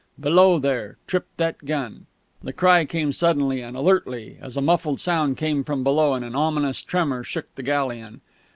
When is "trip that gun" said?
1.05-2.07